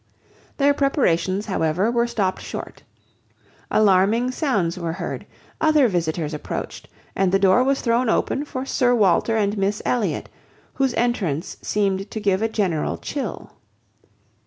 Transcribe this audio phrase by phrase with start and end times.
[0.57, 2.81] Their preparations, however, were stopped short.
[3.69, 5.27] Alarming sounds were heard;
[5.61, 10.27] other visitors approached, and the door was thrown open for Sir Walter and Miss Elliot,
[10.73, 13.51] whose entrance seemed to give a general chill.